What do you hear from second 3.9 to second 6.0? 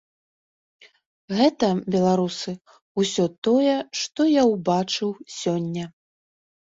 што я ўбачыў сёння.